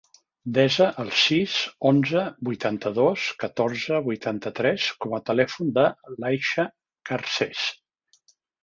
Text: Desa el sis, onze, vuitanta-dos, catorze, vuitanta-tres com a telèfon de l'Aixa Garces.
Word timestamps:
Desa 0.57 0.85
el 1.03 1.11
sis, 1.23 1.57
onze, 1.89 2.23
vuitanta-dos, 2.49 3.27
catorze, 3.45 4.01
vuitanta-tres 4.11 4.89
com 5.05 5.17
a 5.19 5.23
telèfon 5.31 5.71
de 5.81 5.89
l'Aixa 6.17 6.71
Garces. 7.13 7.67